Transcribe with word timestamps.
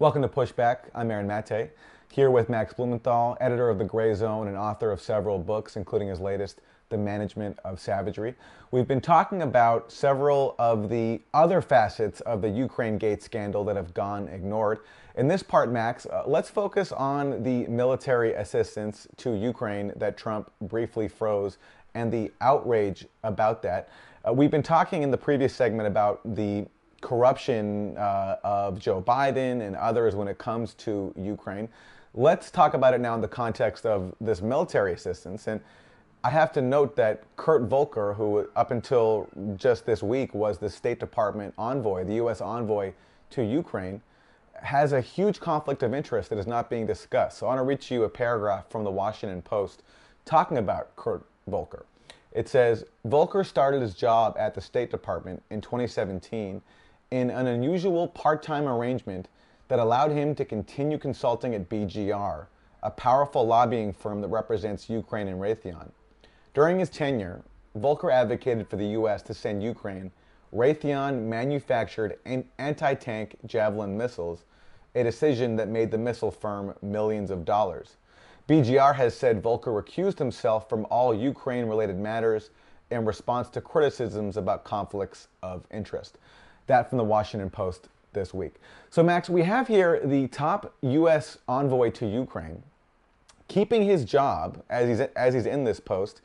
Welcome 0.00 0.22
to 0.22 0.28
Pushback. 0.28 0.84
I'm 0.94 1.10
Aaron 1.10 1.26
Mate, 1.26 1.72
here 2.10 2.30
with 2.30 2.48
Max 2.48 2.72
Blumenthal, 2.72 3.36
editor 3.38 3.68
of 3.68 3.76
The 3.76 3.84
Gray 3.84 4.14
Zone 4.14 4.48
and 4.48 4.56
author 4.56 4.90
of 4.92 5.02
several 5.02 5.38
books, 5.38 5.76
including 5.76 6.08
his 6.08 6.20
latest, 6.20 6.62
The 6.88 6.96
Management 6.96 7.58
of 7.66 7.78
Savagery. 7.78 8.34
We've 8.70 8.88
been 8.88 9.02
talking 9.02 9.42
about 9.42 9.92
several 9.92 10.54
of 10.58 10.88
the 10.88 11.20
other 11.34 11.60
facets 11.60 12.22
of 12.22 12.40
the 12.40 12.48
Ukraine 12.48 12.96
Gate 12.96 13.22
scandal 13.22 13.62
that 13.64 13.76
have 13.76 13.92
gone 13.92 14.26
ignored. 14.28 14.78
In 15.16 15.28
this 15.28 15.42
part, 15.42 15.70
Max, 15.70 16.06
uh, 16.06 16.22
let's 16.26 16.48
focus 16.48 16.92
on 16.92 17.42
the 17.42 17.66
military 17.66 18.32
assistance 18.32 19.06
to 19.18 19.34
Ukraine 19.34 19.92
that 19.96 20.16
Trump 20.16 20.50
briefly 20.62 21.08
froze 21.08 21.58
and 21.92 22.10
the 22.10 22.32
outrage 22.40 23.04
about 23.22 23.60
that. 23.64 23.90
Uh, 24.26 24.32
we've 24.32 24.50
been 24.50 24.62
talking 24.62 25.02
in 25.02 25.10
the 25.10 25.18
previous 25.18 25.54
segment 25.54 25.86
about 25.86 26.22
the 26.24 26.64
corruption 27.00 27.96
uh, 27.96 28.36
of 28.44 28.78
Joe 28.78 29.02
Biden 29.02 29.62
and 29.62 29.76
others 29.76 30.14
when 30.14 30.28
it 30.28 30.38
comes 30.38 30.74
to 30.74 31.12
Ukraine. 31.16 31.68
Let's 32.14 32.50
talk 32.50 32.74
about 32.74 32.94
it 32.94 33.00
now 33.00 33.14
in 33.14 33.20
the 33.20 33.28
context 33.28 33.86
of 33.86 34.14
this 34.20 34.42
military 34.42 34.92
assistance. 34.92 35.46
And 35.46 35.60
I 36.22 36.30
have 36.30 36.52
to 36.52 36.60
note 36.60 36.96
that 36.96 37.22
Kurt 37.36 37.62
Volker, 37.62 38.12
who 38.12 38.48
up 38.54 38.72
until 38.72 39.28
just 39.56 39.86
this 39.86 40.02
week 40.02 40.34
was 40.34 40.58
the 40.58 40.68
State 40.68 41.00
Department 41.00 41.54
envoy, 41.56 42.04
the 42.04 42.16
U.S. 42.16 42.40
envoy 42.40 42.92
to 43.30 43.42
Ukraine, 43.42 44.02
has 44.54 44.92
a 44.92 45.00
huge 45.00 45.40
conflict 45.40 45.82
of 45.82 45.94
interest 45.94 46.28
that 46.28 46.38
is 46.38 46.46
not 46.46 46.68
being 46.68 46.86
discussed. 46.86 47.38
So 47.38 47.46
I 47.46 47.50
want 47.50 47.60
to 47.60 47.62
read 47.62 47.90
you 47.90 48.04
a 48.04 48.08
paragraph 48.08 48.68
from 48.68 48.84
the 48.84 48.90
Washington 48.90 49.40
Post 49.40 49.82
talking 50.26 50.58
about 50.58 50.94
Kurt 50.96 51.24
Volker. 51.46 51.86
It 52.32 52.48
says 52.48 52.84
Volker 53.04 53.42
started 53.42 53.80
his 53.80 53.94
job 53.94 54.36
at 54.38 54.54
the 54.54 54.60
State 54.60 54.90
Department 54.90 55.42
in 55.50 55.60
2017 55.60 56.60
in 57.10 57.30
an 57.30 57.46
unusual 57.46 58.08
part 58.08 58.42
time 58.42 58.66
arrangement 58.66 59.28
that 59.68 59.78
allowed 59.78 60.10
him 60.10 60.34
to 60.34 60.44
continue 60.44 60.98
consulting 60.98 61.54
at 61.54 61.68
BGR, 61.68 62.46
a 62.82 62.90
powerful 62.90 63.46
lobbying 63.46 63.92
firm 63.92 64.20
that 64.20 64.28
represents 64.28 64.90
Ukraine 64.90 65.28
and 65.28 65.40
Raytheon. 65.40 65.90
During 66.54 66.78
his 66.78 66.90
tenure, 66.90 67.42
Volker 67.76 68.10
advocated 68.10 68.68
for 68.68 68.76
the 68.76 68.86
U.S. 68.86 69.22
to 69.22 69.34
send 69.34 69.62
Ukraine 69.62 70.10
Raytheon 70.52 71.22
manufactured 71.22 72.18
anti 72.58 72.94
tank 72.94 73.36
Javelin 73.46 73.96
missiles, 73.96 74.44
a 74.96 75.04
decision 75.04 75.54
that 75.56 75.68
made 75.68 75.92
the 75.92 75.98
missile 75.98 76.32
firm 76.32 76.74
millions 76.82 77.30
of 77.30 77.44
dollars. 77.44 77.96
BGR 78.48 78.96
has 78.96 79.16
said 79.16 79.42
Volker 79.42 79.70
recused 79.70 80.18
himself 80.18 80.68
from 80.68 80.86
all 80.90 81.14
Ukraine 81.14 81.66
related 81.66 81.96
matters 81.96 82.50
in 82.90 83.04
response 83.04 83.48
to 83.50 83.60
criticisms 83.60 84.36
about 84.36 84.64
conflicts 84.64 85.28
of 85.40 85.64
interest. 85.70 86.18
That 86.70 86.88
from 86.88 86.98
the 86.98 87.04
Washington 87.04 87.50
Post 87.50 87.88
this 88.12 88.32
week. 88.32 88.54
So, 88.90 89.02
Max, 89.02 89.28
we 89.28 89.42
have 89.42 89.66
here 89.66 90.00
the 90.04 90.28
top 90.28 90.72
U.S. 90.82 91.36
envoy 91.48 91.90
to 91.90 92.06
Ukraine 92.06 92.62
keeping 93.48 93.82
his 93.82 94.04
job 94.04 94.62
as 94.70 94.88
he's, 94.88 95.00
as 95.00 95.34
he's 95.34 95.46
in 95.46 95.64
this 95.64 95.80
post 95.80 96.20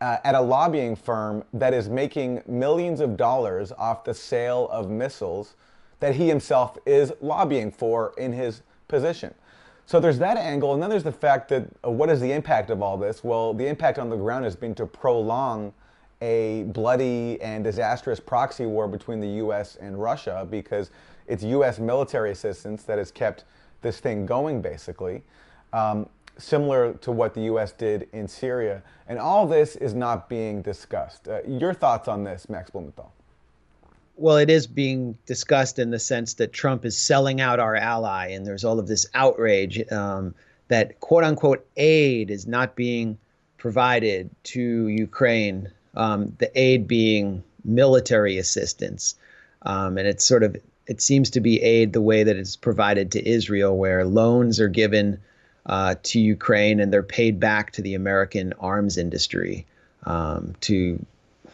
uh, 0.00 0.16
at 0.24 0.34
a 0.34 0.40
lobbying 0.40 0.96
firm 0.96 1.44
that 1.52 1.74
is 1.74 1.90
making 1.90 2.42
millions 2.46 3.00
of 3.00 3.18
dollars 3.18 3.70
off 3.72 4.02
the 4.02 4.14
sale 4.14 4.66
of 4.72 4.88
missiles 4.88 5.56
that 6.00 6.14
he 6.14 6.26
himself 6.26 6.78
is 6.86 7.12
lobbying 7.20 7.70
for 7.70 8.14
in 8.16 8.32
his 8.32 8.62
position. 8.88 9.34
So 9.84 10.00
there's 10.00 10.18
that 10.20 10.38
angle, 10.38 10.72
and 10.72 10.82
then 10.82 10.88
there's 10.88 11.04
the 11.04 11.12
fact 11.12 11.50
that 11.50 11.66
uh, 11.84 11.90
what 11.90 12.08
is 12.08 12.18
the 12.18 12.32
impact 12.32 12.70
of 12.70 12.80
all 12.80 12.96
this? 12.96 13.22
Well, 13.22 13.52
the 13.52 13.66
impact 13.66 13.98
on 13.98 14.08
the 14.08 14.16
ground 14.16 14.46
has 14.46 14.56
been 14.56 14.74
to 14.76 14.86
prolong 14.86 15.74
a 16.22 16.62
bloody 16.68 17.40
and 17.42 17.64
disastrous 17.64 18.20
proxy 18.20 18.64
war 18.64 18.86
between 18.86 19.20
the 19.20 19.28
U.S. 19.28 19.76
and 19.80 20.00
Russia 20.00 20.46
because 20.48 20.90
it's 21.26 21.42
U.S. 21.42 21.80
military 21.80 22.30
assistance 22.30 22.84
that 22.84 22.96
has 22.96 23.10
kept 23.10 23.44
this 23.82 23.98
thing 23.98 24.24
going, 24.24 24.62
basically, 24.62 25.22
um, 25.72 26.08
similar 26.38 26.94
to 26.94 27.10
what 27.10 27.34
the 27.34 27.42
U.S. 27.42 27.72
did 27.72 28.08
in 28.12 28.28
Syria. 28.28 28.82
And 29.08 29.18
all 29.18 29.48
this 29.48 29.74
is 29.74 29.94
not 29.94 30.28
being 30.28 30.62
discussed. 30.62 31.26
Uh, 31.26 31.42
your 31.42 31.74
thoughts 31.74 32.06
on 32.06 32.22
this, 32.22 32.48
Max 32.48 32.70
Blumenthal? 32.70 33.12
Well, 34.16 34.36
it 34.36 34.48
is 34.48 34.68
being 34.68 35.18
discussed 35.26 35.80
in 35.80 35.90
the 35.90 35.98
sense 35.98 36.34
that 36.34 36.52
Trump 36.52 36.84
is 36.84 36.96
selling 36.96 37.40
out 37.40 37.58
our 37.58 37.74
ally, 37.74 38.28
and 38.28 38.46
there's 38.46 38.62
all 38.62 38.78
of 38.78 38.86
this 38.86 39.06
outrage 39.14 39.82
um, 39.90 40.36
that 40.68 41.00
quote 41.00 41.24
unquote 41.24 41.66
aid 41.76 42.30
is 42.30 42.46
not 42.46 42.76
being 42.76 43.18
provided 43.58 44.30
to 44.44 44.86
Ukraine 44.86 45.72
um, 45.94 46.34
the 46.38 46.50
aid 46.58 46.86
being 46.86 47.42
military 47.64 48.38
assistance. 48.38 49.14
Um, 49.62 49.98
and 49.98 50.06
it's 50.06 50.24
sort 50.24 50.42
of, 50.42 50.56
it 50.86 51.00
seems 51.00 51.30
to 51.30 51.40
be 51.40 51.62
aid 51.62 51.92
the 51.92 52.00
way 52.00 52.24
that 52.24 52.36
it's 52.36 52.56
provided 52.56 53.12
to 53.12 53.28
Israel, 53.28 53.76
where 53.76 54.04
loans 54.04 54.60
are 54.60 54.68
given 54.68 55.18
uh, 55.66 55.94
to 56.02 56.20
Ukraine 56.20 56.80
and 56.80 56.92
they're 56.92 57.02
paid 57.02 57.38
back 57.38 57.72
to 57.72 57.82
the 57.82 57.94
American 57.94 58.52
arms 58.58 58.98
industry 58.98 59.66
um, 60.04 60.54
to 60.62 61.04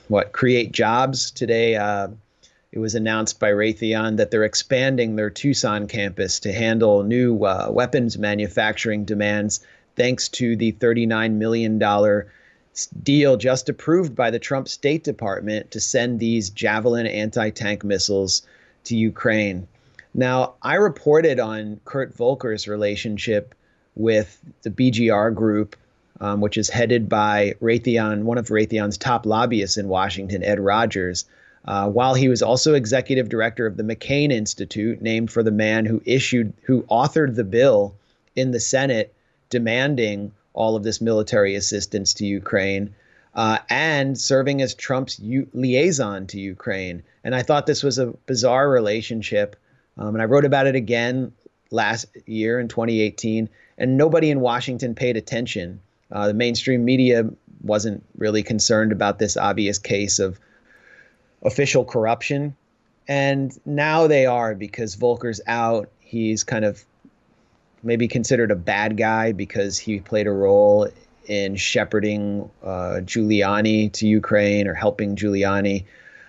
what 0.09 0.33
create 0.33 0.73
jobs. 0.73 1.31
Today, 1.31 1.77
uh, 1.77 2.09
it 2.73 2.79
was 2.79 2.95
announced 2.95 3.39
by 3.39 3.51
Raytheon 3.51 4.17
that 4.17 4.31
they're 4.31 4.45
expanding 4.45 5.17
their 5.17 5.31
Tucson 5.31 5.87
campus 5.89 6.41
to 6.41 6.53
handle 6.53 7.03
new 7.03 7.45
uh, 7.45 7.69
weapons 7.71 8.19
manufacturing 8.19 9.05
demands, 9.05 9.61
thanks 9.97 10.29
to 10.31 10.57
the 10.57 10.73
$39 10.73 11.33
million 11.33 11.79
deal 12.87 13.37
just 13.37 13.69
approved 13.69 14.15
by 14.15 14.31
the 14.31 14.39
Trump 14.39 14.69
State 14.69 15.05
Department 15.05 15.71
to 15.73 15.81
send 15.81 16.19
these 16.19 16.51
Javelin 16.51 17.07
anti 17.07 17.51
tank 17.51 17.85
missiles 17.85 18.43
to 18.85 18.97
Ukraine. 18.97 19.67
Now, 20.15 20.55
I 20.63 20.75
reported 20.75 21.39
on 21.39 21.81
Kurt 21.85 22.17
Volker's 22.17 22.67
relationship 22.67 23.55
with 23.95 24.41
the 24.63 24.71
BGR 24.71 25.35
group, 25.35 25.77
um, 26.21 26.41
which 26.41 26.57
is 26.57 26.71
headed 26.71 27.09
by 27.09 27.55
Raytheon, 27.61 28.23
one 28.23 28.39
of 28.39 28.49
Raytheon's 28.49 28.97
top 28.97 29.27
lobbyists 29.27 29.77
in 29.77 29.89
Washington, 29.89 30.43
Ed 30.43 30.61
Rogers. 30.61 31.25
Uh, 31.65 31.89
while 31.89 32.15
he 32.15 32.29
was 32.29 32.41
also 32.41 32.75
executive 32.75 33.29
director 33.29 33.67
of 33.67 33.77
the 33.77 33.83
McCain 33.83 34.33
Institute, 34.33 35.03
named 35.03 35.31
for 35.31 35.43
the 35.43 35.51
man 35.51 35.85
who 35.85 36.01
issued, 36.07 36.55
who 36.63 36.83
authored 36.85 37.35
the 37.35 37.45
bill 37.45 37.95
in 38.35 38.53
the 38.53 38.61
Senate 38.61 39.13
demanding 39.51 40.33
all 40.59 40.75
of 40.75 40.83
this 40.83 41.01
military 41.01 41.55
assistance 41.55 42.15
to 42.15 42.27
Ukraine, 42.27 42.93
uh, 43.33 43.59
and 43.71 44.19
serving 44.19 44.61
as 44.61 44.75
Trump's 44.75 45.21
u- 45.21 45.49
liaison 45.55 46.27
to 46.27 46.41
Ukraine. 46.41 47.05
And 47.23 47.33
I 47.33 47.43
thought 47.43 47.67
this 47.67 47.85
was 47.85 47.99
a 47.99 48.09
bizarre 48.27 48.69
relationship. 48.69 49.55
Um, 49.97 50.17
and 50.17 50.21
I 50.21 50.25
wrote 50.25 50.45
about 50.45 50.67
it 50.67 50.75
again 50.75 51.33
last 51.71 52.07
year 52.27 52.59
in 52.59 52.67
2018, 52.67 53.49
and 53.79 53.97
nobody 53.97 54.31
in 54.31 54.41
Washington 54.41 54.97
paid 54.97 55.17
attention. 55.17 55.81
Uh, 56.11 56.27
the 56.27 56.35
mainstream 56.35 56.85
media 56.85 57.31
wasn't 57.63 58.05
really 58.17 58.43
concerned 58.43 58.91
about 58.91 59.21
this 59.21 59.37
obvious 59.37 59.79
case 59.79 60.19
of 60.19 60.41
official 61.43 61.85
corruption. 61.85 62.57
And 63.07 63.57
now 63.65 64.09
they 64.09 64.27
are 64.27 64.57
because 64.57 64.97
Volker's 64.97 65.41
out. 65.47 65.89
He's 66.01 66.43
kind 66.43 66.65
of 66.65 66.85
maybe 67.83 68.09
considered 68.09 68.51
a 68.51 68.57
bad 68.57 68.97
guy 68.97 69.33
because 69.33 69.79
he 69.79 70.01
played 70.01 70.27
a 70.27 70.33
role 70.33 70.89
in 71.27 71.57
shepherding 71.57 72.51
uh, 72.63 73.01
Giuliani 73.05 73.93
to 73.93 74.07
Ukraine 74.07 74.67
or 74.67 74.75
helping 74.75 75.15
Giuliani 75.15 75.85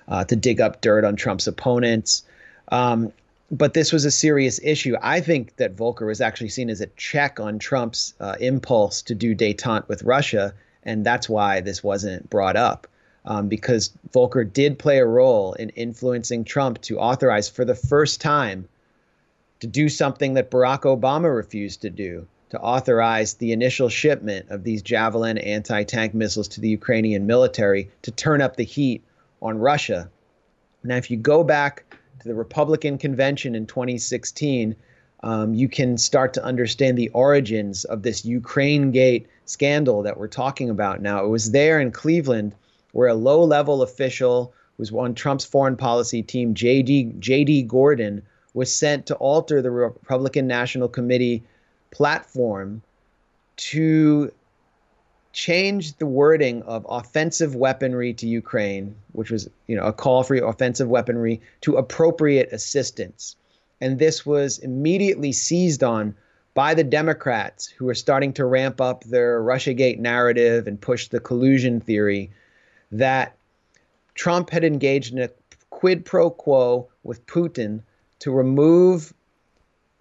uh, 0.07 0.25
to 0.25 0.35
dig 0.35 0.59
up 0.59 0.81
dirt 0.81 1.05
on 1.05 1.15
Trump's 1.15 1.47
opponents. 1.47 2.23
Um, 2.71 3.11
but 3.51 3.73
this 3.73 3.91
was 3.91 4.05
a 4.05 4.11
serious 4.11 4.59
issue. 4.61 4.95
I 5.01 5.21
think 5.21 5.55
that 5.55 5.73
Volker 5.73 6.05
was 6.05 6.21
actually 6.21 6.49
seen 6.49 6.69
as 6.69 6.81
a 6.81 6.87
check 6.97 7.39
on 7.39 7.57
Trump's 7.57 8.13
uh, 8.19 8.35
impulse 8.39 9.01
to 9.03 9.15
do 9.15 9.33
detente 9.33 9.87
with 9.87 10.03
Russia, 10.03 10.53
and 10.83 11.05
that's 11.05 11.27
why 11.27 11.61
this 11.61 11.83
wasn't 11.83 12.29
brought 12.29 12.55
up. 12.55 12.87
Um, 13.25 13.47
because 13.47 13.91
Volker 14.13 14.43
did 14.43 14.79
play 14.79 14.99
a 14.99 15.05
role 15.05 15.53
in 15.53 15.69
influencing 15.69 16.45
Trump 16.45 16.81
to 16.81 16.99
authorize 16.99 17.49
for 17.49 17.65
the 17.65 17.75
first 17.75 18.21
time 18.21 18.67
to 19.59 19.67
do 19.67 19.89
something 19.89 20.33
that 20.35 20.51
Barack 20.51 20.81
Obama 20.81 21.33
refused 21.33 21.81
to 21.81 21.89
do 21.89 22.27
to 22.49 22.59
authorize 22.59 23.35
the 23.35 23.51
initial 23.51 23.89
shipment 23.89 24.49
of 24.49 24.63
these 24.63 24.81
Javelin 24.81 25.37
anti 25.37 25.83
tank 25.83 26.13
missiles 26.13 26.47
to 26.49 26.61
the 26.61 26.69
Ukrainian 26.69 27.27
military 27.27 27.89
to 28.01 28.11
turn 28.11 28.41
up 28.41 28.55
the 28.55 28.63
heat 28.63 29.03
on 29.41 29.59
Russia. 29.59 30.09
Now, 30.83 30.95
if 30.95 31.11
you 31.11 31.17
go 31.17 31.43
back 31.43 31.95
to 32.21 32.27
the 32.27 32.33
Republican 32.33 32.97
convention 32.97 33.55
in 33.55 33.65
2016, 33.65 34.75
um, 35.21 35.53
you 35.53 35.67
can 35.67 35.97
start 35.97 36.33
to 36.33 36.43
understand 36.43 36.97
the 36.97 37.09
origins 37.09 37.85
of 37.85 38.03
this 38.03 38.25
Ukraine 38.25 38.91
Gate 38.91 39.27
scandal 39.45 40.03
that 40.03 40.17
we're 40.17 40.27
talking 40.27 40.69
about 40.69 41.01
now. 41.01 41.23
It 41.23 41.29
was 41.29 41.51
there 41.51 41.79
in 41.79 41.91
Cleveland 41.91 42.55
where 42.91 43.09
a 43.09 43.13
low 43.13 43.43
level 43.43 43.81
official 43.81 44.53
who 44.77 44.81
was 44.81 44.91
on 44.91 45.13
Trump's 45.13 45.45
foreign 45.45 45.75
policy 45.75 46.23
team, 46.23 46.55
JD, 46.55 47.19
JD 47.19 47.67
Gordon, 47.67 48.21
was 48.59 48.75
sent 48.75 49.05
to 49.05 49.15
alter 49.15 49.61
the 49.61 49.71
Republican 49.71 50.45
National 50.45 50.89
Committee 50.89 51.41
platform 51.91 52.81
to 53.55 54.29
change 55.31 55.95
the 55.95 56.05
wording 56.05 56.61
of 56.63 56.85
offensive 56.89 57.55
weaponry 57.55 58.13
to 58.13 58.27
Ukraine, 58.27 58.93
which 59.13 59.31
was 59.31 59.49
you 59.67 59.77
know 59.77 59.85
a 59.85 59.93
call 59.93 60.23
for 60.23 60.35
offensive 60.35 60.89
weaponry 60.89 61.39
to 61.61 61.77
appropriate 61.77 62.51
assistance. 62.51 63.37
And 63.79 63.97
this 63.97 64.25
was 64.25 64.59
immediately 64.59 65.31
seized 65.31 65.81
on 65.81 66.13
by 66.53 66.73
the 66.73 66.83
Democrats, 66.83 67.65
who 67.65 67.85
were 67.85 67.95
starting 67.95 68.33
to 68.33 68.43
ramp 68.43 68.81
up 68.81 69.05
their 69.05 69.41
Russiagate 69.41 69.99
narrative 69.99 70.67
and 70.67 70.81
push 70.81 71.07
the 71.07 71.21
collusion 71.21 71.79
theory 71.79 72.29
that 72.91 73.37
Trump 74.15 74.49
had 74.49 74.65
engaged 74.65 75.13
in 75.13 75.19
a 75.19 75.29
quid 75.69 76.03
pro 76.03 76.29
quo 76.29 76.89
with 77.03 77.25
Putin 77.25 77.83
to 78.19 78.31
remove 78.31 79.13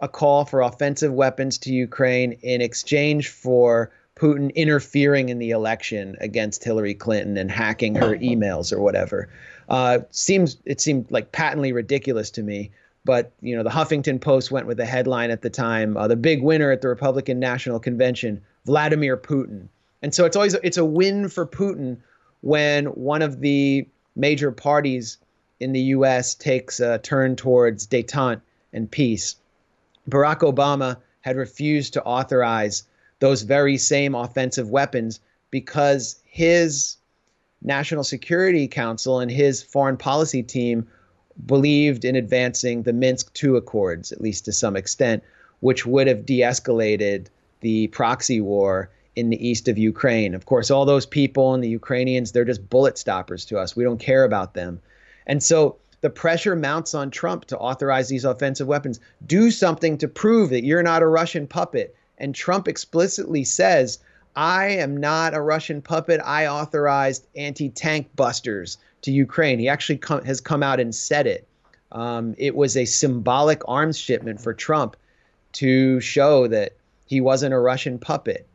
a 0.01 0.09
call 0.09 0.45
for 0.45 0.61
offensive 0.61 1.13
weapons 1.13 1.59
to 1.59 1.73
Ukraine 1.73 2.33
in 2.43 2.61
exchange 2.61 3.29
for 3.29 3.91
Putin 4.17 4.55
interfering 4.55 5.29
in 5.29 5.39
the 5.39 5.51
election 5.51 6.17
against 6.21 6.65
Hillary 6.65 6.95
Clinton 6.95 7.37
and 7.37 7.51
hacking 7.51 7.95
her 7.95 8.17
emails 8.17 8.73
or 8.73 8.81
whatever. 8.81 9.29
Uh, 9.69 10.01
seems 10.11 10.57
it 10.65 10.81
seemed 10.81 11.11
like 11.11 11.33
patently 11.33 11.73
ridiculous 11.73 12.31
to 12.33 12.43
me. 12.43 12.71
But 13.05 13.33
you 13.41 13.57
know, 13.57 13.63
the 13.63 13.71
Huffington 13.71 14.21
Post 14.21 14.51
went 14.51 14.67
with 14.67 14.81
a 14.81 14.85
headline 14.85 15.31
at 15.31 15.43
the 15.43 15.51
time: 15.51 15.97
uh, 15.97 16.09
"The 16.09 16.17
big 16.17 16.43
winner 16.43 16.71
at 16.71 16.83
the 16.83 16.89
Republican 16.89 17.39
National 17.39 17.79
Convention, 17.79 18.43
Vladimir 18.67 19.17
Putin." 19.17 19.69
And 20.03 20.15
so 20.15 20.25
it's 20.25 20.37
always 20.37 20.55
it's 20.55 20.77
a 20.77 20.85
win 20.85 21.29
for 21.29 21.47
Putin 21.47 21.99
when 22.41 22.87
one 22.87 23.23
of 23.23 23.41
the 23.41 23.87
major 24.17 24.51
parties 24.51 25.19
in 25.61 25.73
the 25.73 25.81
U.S. 25.81 26.35
takes 26.35 26.81
a 26.81 26.99
turn 26.99 27.37
towards 27.37 27.87
détente 27.87 28.41
and 28.73 28.91
peace. 28.91 29.37
Barack 30.09 30.41
Obama 30.41 30.97
had 31.21 31.37
refused 31.37 31.93
to 31.95 32.05
authorize 32.05 32.85
those 33.21 33.43
very 33.43 33.77
same 33.77 34.15
offensive 34.15 34.71
weapons 34.71 35.21
because 35.51 36.21
his 36.25 36.97
National 37.63 38.05
Security 38.05 38.69
Council 38.69 39.19
and 39.19 39.31
his 39.31 39.63
foreign 39.63 39.97
policy 39.97 40.43
team 40.43 40.87
believed 41.47 42.05
in 42.05 42.17
advancing 42.17 42.83
the 42.83 42.93
Minsk 42.93 43.37
II 43.43 43.57
Accords, 43.57 44.13
at 44.13 44.21
least 44.21 44.45
to 44.45 44.53
some 44.53 44.77
extent, 44.77 45.23
which 45.61 45.85
would 45.85 46.07
have 46.07 46.27
de 46.27 46.41
escalated 46.41 47.27
the 47.61 47.89
proxy 47.89 48.41
war 48.41 48.91
in 49.17 49.31
the 49.31 49.49
east 49.49 49.67
of 49.67 49.77
Ukraine. 49.77 50.35
Of 50.35 50.47
course, 50.47 50.71
all 50.71 50.85
those 50.85 51.07
people 51.07 51.55
and 51.55 51.63
the 51.63 51.69
Ukrainians, 51.69 52.31
they're 52.31 52.45
just 52.45 52.71
bullet 52.71 52.97
stoppers 52.97 53.45
to 53.47 53.59
us. 53.59 53.75
We 53.75 53.83
don't 53.83 53.99
care 53.99 54.25
about 54.25 54.55
them. 54.55 54.81
And 55.29 55.43
so 55.43 55.77
the 56.01 56.11
pressure 56.11 56.57
mounts 56.57 56.95
on 56.95 57.11
Trump 57.11 57.45
to 57.47 57.59
authorize 57.59 58.09
these 58.09 58.25
offensive 58.25 58.67
weapons. 58.67 59.01
Do 59.27 59.51
something 59.51 59.99
to 59.99 60.09
prove 60.09 60.51
that 60.51 60.65
you're 60.65 60.83
not 60.83 61.03
a 61.03 61.07
Russian 61.07 61.47
puppet. 61.47 61.95
And 62.19 62.35
Trump 62.35 62.69
explicitly 62.69 63.45
says, 63.45 63.99
I 64.37 64.67
am 64.67 64.97
not 64.97 65.35
a 65.35 65.41
Russian 65.41 65.83
puppet. 65.83 66.21
I 66.25 66.47
authorized 66.47 67.27
anti 67.37 67.69
tank 67.69 68.09
busters 68.15 68.79
to 69.03 69.13
Ukraine. 69.13 69.59
He 69.59 69.69
actually 69.69 69.99
com- 69.99 70.25
has 70.25 70.41
come 70.41 70.63
out 70.63 70.81
and 70.81 70.95
said 70.95 71.27
it. 71.27 71.47
Um, 71.91 72.35
it 72.39 72.55
was 72.55 72.77
a 72.77 72.85
symbolic 72.85 73.63
arms 73.67 73.99
shipment 73.99 74.41
for 74.41 74.55
Trump 74.55 74.97
to 75.55 76.01
show 76.01 76.47
that 76.49 76.77
he 77.07 77.21
wasn't 77.21 77.55
a 77.55 77.59
Russian 77.59 77.99
puppet. 77.99 78.47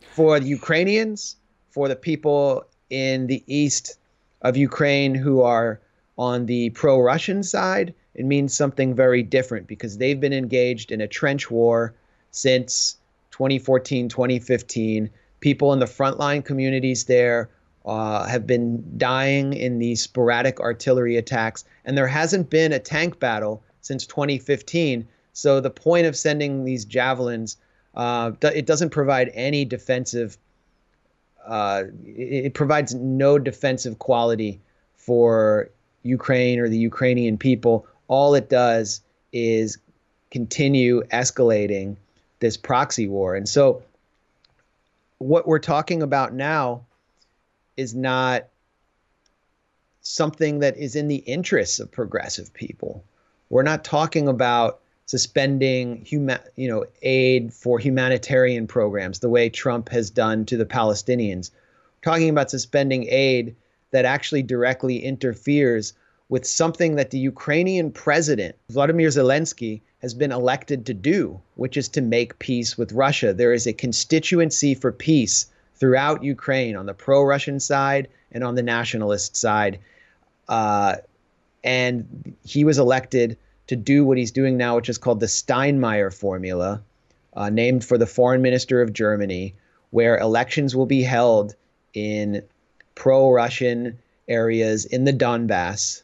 For 0.00 0.40
the 0.40 0.46
Ukrainians, 0.46 1.36
for 1.70 1.88
the 1.88 1.96
people 1.96 2.64
in 2.88 3.26
the 3.26 3.42
east 3.46 3.98
of 4.42 4.56
Ukraine 4.56 5.14
who 5.14 5.42
are 5.42 5.80
on 6.18 6.46
the 6.46 6.70
pro 6.70 7.00
Russian 7.00 7.42
side, 7.42 7.94
it 8.14 8.24
means 8.24 8.54
something 8.54 8.94
very 8.94 9.22
different 9.22 9.66
because 9.66 9.98
they've 9.98 10.20
been 10.20 10.32
engaged 10.32 10.92
in 10.92 11.00
a 11.00 11.08
trench 11.08 11.50
war 11.50 11.94
since 12.30 12.96
2014, 13.30 14.08
2015. 14.08 15.10
People 15.40 15.72
in 15.72 15.78
the 15.78 15.86
frontline 15.86 16.44
communities 16.44 17.04
there 17.04 17.48
uh, 17.86 18.26
have 18.26 18.46
been 18.46 18.84
dying 18.98 19.54
in 19.54 19.78
these 19.78 20.02
sporadic 20.02 20.60
artillery 20.60 21.16
attacks, 21.16 21.64
and 21.84 21.96
there 21.96 22.06
hasn't 22.06 22.50
been 22.50 22.72
a 22.72 22.78
tank 22.78 23.18
battle 23.18 23.62
since 23.80 24.06
2015. 24.06 25.08
So 25.32 25.60
the 25.60 25.70
point 25.70 26.06
of 26.06 26.16
sending 26.16 26.64
these 26.64 26.84
javelins, 26.84 27.56
uh, 27.94 28.32
it 28.42 28.66
doesn't 28.66 28.90
provide 28.90 29.30
any 29.32 29.64
defensive. 29.64 30.36
Uh, 31.46 31.84
it 32.04 32.54
provides 32.54 32.94
no 32.94 33.38
defensive 33.38 33.98
quality 33.98 34.60
for 34.96 35.70
Ukraine 36.02 36.58
or 36.58 36.68
the 36.68 36.78
Ukrainian 36.78 37.38
people. 37.38 37.86
All 38.08 38.34
it 38.34 38.48
does 38.48 39.00
is 39.32 39.78
continue 40.30 41.02
escalating 41.08 41.96
this 42.40 42.56
proxy 42.56 43.06
war. 43.06 43.34
And 43.34 43.48
so, 43.48 43.82
what 45.18 45.46
we're 45.46 45.58
talking 45.58 46.02
about 46.02 46.32
now 46.32 46.84
is 47.76 47.94
not 47.94 48.46
something 50.02 50.60
that 50.60 50.76
is 50.76 50.96
in 50.96 51.08
the 51.08 51.16
interests 51.16 51.78
of 51.78 51.90
progressive 51.90 52.52
people. 52.54 53.04
We're 53.50 53.62
not 53.62 53.84
talking 53.84 54.28
about 54.28 54.80
suspending 55.10 56.04
human, 56.04 56.38
you 56.54 56.68
know, 56.68 56.84
aid 57.02 57.52
for 57.52 57.80
humanitarian 57.80 58.68
programs 58.68 59.18
the 59.18 59.28
way 59.28 59.48
Trump 59.48 59.88
has 59.88 60.08
done 60.08 60.44
to 60.44 60.56
the 60.56 60.64
Palestinians. 60.64 61.50
We're 61.50 62.12
talking 62.12 62.30
about 62.30 62.48
suspending 62.48 63.08
aid 63.08 63.56
that 63.90 64.04
actually 64.04 64.44
directly 64.44 65.02
interferes 65.02 65.94
with 66.28 66.46
something 66.46 66.94
that 66.94 67.10
the 67.10 67.18
Ukrainian 67.18 67.90
president, 67.90 68.54
Vladimir 68.68 69.08
Zelensky, 69.08 69.80
has 70.00 70.14
been 70.14 70.30
elected 70.30 70.86
to 70.86 70.94
do, 70.94 71.40
which 71.56 71.76
is 71.76 71.88
to 71.88 72.00
make 72.00 72.38
peace 72.38 72.78
with 72.78 72.92
Russia. 72.92 73.34
There 73.34 73.52
is 73.52 73.66
a 73.66 73.72
constituency 73.72 74.76
for 74.76 74.92
peace 74.92 75.46
throughout 75.74 76.22
Ukraine 76.22 76.76
on 76.76 76.86
the 76.86 76.94
pro 76.94 77.24
Russian 77.24 77.58
side 77.58 78.06
and 78.30 78.44
on 78.44 78.54
the 78.54 78.62
nationalist 78.62 79.34
side. 79.34 79.80
Uh, 80.48 80.98
and 81.64 82.36
he 82.44 82.62
was 82.62 82.78
elected 82.78 83.36
to 83.70 83.76
do 83.76 84.04
what 84.04 84.18
he's 84.18 84.32
doing 84.32 84.56
now, 84.56 84.74
which 84.74 84.88
is 84.88 84.98
called 84.98 85.20
the 85.20 85.26
Steinmeier 85.26 86.12
formula, 86.12 86.82
uh, 87.34 87.50
named 87.50 87.84
for 87.84 87.96
the 87.96 88.06
foreign 88.06 88.42
minister 88.42 88.82
of 88.82 88.92
Germany, 88.92 89.54
where 89.90 90.18
elections 90.18 90.74
will 90.74 90.86
be 90.86 91.02
held 91.02 91.54
in 91.94 92.42
pro 92.96 93.30
Russian 93.30 93.96
areas 94.26 94.86
in 94.86 95.04
the 95.04 95.12
Donbass 95.12 96.02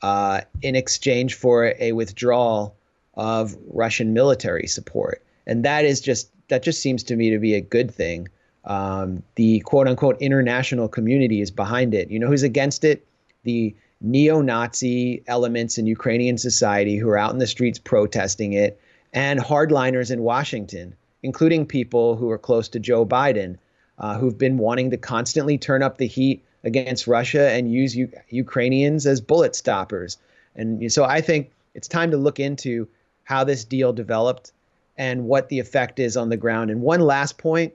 uh, 0.00 0.40
in 0.62 0.76
exchange 0.76 1.34
for 1.34 1.74
a 1.78 1.92
withdrawal 1.92 2.74
of 3.12 3.54
Russian 3.68 4.14
military 4.14 4.66
support. 4.66 5.22
And 5.46 5.66
that 5.66 5.84
is 5.84 6.00
just 6.00 6.30
that 6.48 6.62
just 6.62 6.80
seems 6.80 7.02
to 7.02 7.16
me 7.16 7.28
to 7.28 7.38
be 7.38 7.52
a 7.52 7.60
good 7.60 7.90
thing. 7.90 8.28
Um, 8.64 9.22
the 9.34 9.60
quote 9.60 9.88
unquote 9.88 10.16
international 10.22 10.88
community 10.88 11.42
is 11.42 11.50
behind 11.50 11.92
it. 11.92 12.10
You 12.10 12.18
know 12.18 12.28
who's 12.28 12.42
against 12.42 12.82
it? 12.82 13.06
The 13.42 13.74
neo 14.00 14.40
Nazi 14.40 15.22
elements 15.26 15.78
in 15.78 15.86
Ukrainian 15.86 16.38
society 16.38 16.96
who 16.96 17.08
are 17.08 17.18
out 17.18 17.32
in 17.32 17.38
the 17.38 17.46
streets 17.46 17.78
protesting 17.78 18.52
it, 18.52 18.80
and 19.12 19.40
hardliners 19.40 20.10
in 20.10 20.22
Washington, 20.22 20.94
including 21.22 21.66
people 21.66 22.16
who 22.16 22.30
are 22.30 22.38
close 22.38 22.68
to 22.68 22.78
Joe 22.78 23.04
Biden, 23.04 23.56
uh, 23.98 24.18
who've 24.18 24.38
been 24.38 24.58
wanting 24.58 24.90
to 24.90 24.96
constantly 24.96 25.58
turn 25.58 25.82
up 25.82 25.98
the 25.98 26.06
heat 26.06 26.44
against 26.64 27.06
Russia 27.06 27.50
and 27.50 27.72
use 27.72 27.96
U- 27.96 28.12
Ukrainians 28.28 29.06
as 29.06 29.20
bullet 29.20 29.56
stoppers. 29.56 30.18
And 30.54 30.92
so 30.92 31.04
I 31.04 31.20
think 31.20 31.50
it's 31.74 31.88
time 31.88 32.10
to 32.10 32.16
look 32.16 32.40
into 32.40 32.88
how 33.24 33.44
this 33.44 33.64
deal 33.64 33.92
developed 33.92 34.52
and 34.96 35.24
what 35.24 35.48
the 35.48 35.60
effect 35.60 35.98
is 35.98 36.16
on 36.16 36.28
the 36.28 36.36
ground. 36.36 36.70
And 36.70 36.82
one 36.82 37.00
last 37.00 37.38
point 37.38 37.74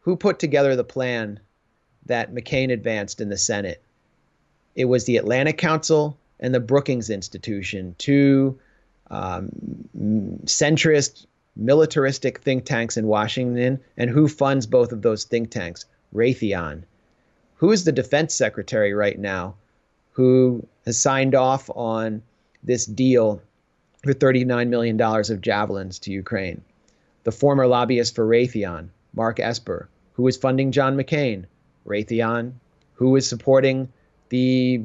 who 0.00 0.16
put 0.16 0.38
together 0.38 0.76
the 0.76 0.84
plan 0.84 1.40
that 2.06 2.34
McCain 2.34 2.72
advanced 2.72 3.20
in 3.20 3.28
the 3.28 3.38
Senate? 3.38 3.82
It 4.74 4.86
was 4.86 5.04
the 5.04 5.16
Atlantic 5.16 5.58
Council 5.58 6.16
and 6.38 6.54
the 6.54 6.60
Brookings 6.60 7.10
Institution, 7.10 7.94
two 7.98 8.58
um, 9.10 9.50
centrist, 10.44 11.26
militaristic 11.56 12.40
think 12.40 12.64
tanks 12.64 12.96
in 12.96 13.06
Washington. 13.06 13.80
And 13.96 14.10
who 14.10 14.28
funds 14.28 14.66
both 14.66 14.92
of 14.92 15.02
those 15.02 15.24
think 15.24 15.50
tanks? 15.50 15.84
Raytheon 16.14 16.84
who 17.60 17.72
is 17.72 17.84
the 17.84 17.92
defense 17.92 18.34
secretary 18.34 18.94
right 18.94 19.18
now 19.18 19.54
who 20.12 20.66
has 20.86 20.96
signed 20.96 21.34
off 21.34 21.68
on 21.74 22.22
this 22.62 22.86
deal 22.86 23.42
for 24.02 24.14
$39 24.14 24.68
million 24.68 24.98
of 24.98 25.42
javelins 25.42 25.98
to 25.98 26.10
Ukraine? 26.10 26.62
The 27.24 27.32
former 27.32 27.66
lobbyist 27.66 28.14
for 28.14 28.26
Raytheon, 28.26 28.88
Mark 29.12 29.40
Esper, 29.40 29.90
who 30.14 30.26
is 30.26 30.38
funding 30.38 30.72
John 30.72 30.96
McCain, 30.96 31.44
Raytheon, 31.86 32.52
who 32.94 33.14
is 33.16 33.28
supporting 33.28 33.92
the 34.30 34.82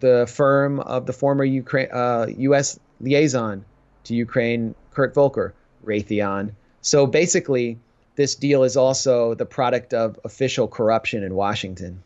the 0.00 0.26
firm 0.26 0.80
of 0.80 1.06
the 1.06 1.12
former 1.12 1.44
Ukraine, 1.44 1.88
uh, 1.92 2.26
U.S. 2.36 2.78
liaison 3.00 3.64
to 4.04 4.14
Ukraine, 4.14 4.74
Kurt 4.92 5.14
Volker, 5.14 5.54
Raytheon. 5.84 6.50
So 6.82 7.06
basically, 7.06 7.78
this 8.16 8.34
deal 8.34 8.64
is 8.64 8.76
also 8.76 9.34
the 9.34 9.46
product 9.46 9.94
of 9.94 10.18
official 10.24 10.68
corruption 10.68 11.22
in 11.22 11.34
Washington. 11.34 12.02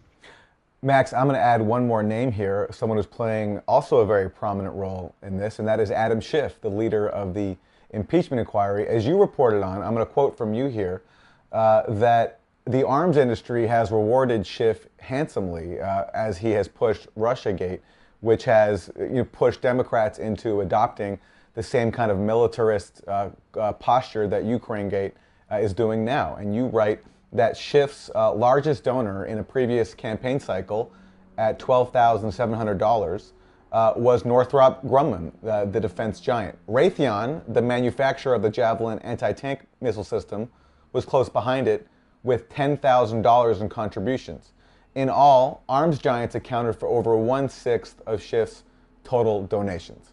Max, 0.80 1.12
I'm 1.12 1.24
going 1.24 1.34
to 1.34 1.40
add 1.40 1.60
one 1.60 1.88
more 1.88 2.04
name 2.04 2.30
here, 2.30 2.68
someone 2.70 2.98
who's 2.98 3.06
playing 3.06 3.60
also 3.66 3.96
a 3.96 4.06
very 4.06 4.30
prominent 4.30 4.76
role 4.76 5.12
in 5.22 5.36
this, 5.36 5.58
and 5.58 5.66
that 5.66 5.80
is 5.80 5.90
Adam 5.90 6.20
Schiff, 6.20 6.60
the 6.60 6.68
leader 6.68 7.08
of 7.08 7.34
the 7.34 7.56
impeachment 7.90 8.38
inquiry. 8.38 8.86
As 8.86 9.04
you 9.04 9.20
reported 9.20 9.64
on, 9.64 9.82
I'm 9.82 9.92
going 9.94 10.06
to 10.06 10.12
quote 10.12 10.38
from 10.38 10.54
you 10.54 10.66
here 10.66 11.02
uh, 11.50 11.82
that 11.88 12.38
the 12.68 12.86
arms 12.86 13.16
industry 13.16 13.66
has 13.66 13.90
rewarded 13.90 14.46
Schiff 14.46 14.86
handsomely 14.98 15.80
uh, 15.80 16.04
as 16.12 16.38
he 16.38 16.50
has 16.50 16.68
pushed 16.68 17.06
Russiagate. 17.16 17.80
which 18.20 18.44
has 18.44 18.90
you 18.98 19.08
know, 19.08 19.24
pushed 19.24 19.62
Democrats 19.62 20.18
into 20.18 20.60
adopting 20.60 21.18
the 21.54 21.62
same 21.62 21.90
kind 21.90 22.10
of 22.10 22.18
militarist 22.18 23.02
uh, 23.06 23.30
uh, 23.58 23.72
posture 23.74 24.26
that 24.28 24.44
Ukraine 24.44 24.88
Gate 24.88 25.14
uh, 25.50 25.56
is 25.56 25.72
doing 25.72 26.04
now. 26.04 26.36
And 26.36 26.54
you 26.54 26.66
write 26.66 27.00
that 27.32 27.56
Schiff's 27.56 28.10
uh, 28.14 28.32
largest 28.34 28.84
donor 28.84 29.24
in 29.26 29.38
a 29.38 29.44
previous 29.44 29.94
campaign 29.94 30.40
cycle 30.40 30.92
at 31.36 31.58
$12,700 31.58 33.32
uh, 33.70 33.92
was 33.96 34.24
Northrop 34.24 34.82
Grumman, 34.82 35.32
the 35.42 35.80
defense 35.80 36.20
giant. 36.20 36.58
Raytheon, 36.68 37.42
the 37.52 37.62
manufacturer 37.62 38.34
of 38.34 38.42
the 38.42 38.50
Javelin 38.50 38.98
anti 39.00 39.32
tank 39.32 39.60
missile 39.80 40.04
system, 40.04 40.50
was 40.92 41.04
close 41.04 41.28
behind 41.28 41.68
it 41.68 41.86
with 42.22 42.48
$10,000 42.50 43.60
in 43.60 43.68
contributions. 43.68 44.52
In 44.94 45.08
all, 45.08 45.62
arms 45.68 45.98
giants 45.98 46.34
accounted 46.34 46.76
for 46.76 46.88
over 46.88 47.16
one 47.16 47.48
sixth 47.48 48.00
of 48.06 48.20
Schiff's 48.20 48.64
total 49.04 49.46
donations. 49.46 50.12